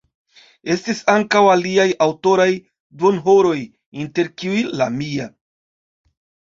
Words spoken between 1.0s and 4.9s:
ankaŭ aliaj aŭtoraj duonhoroj, inter kiuj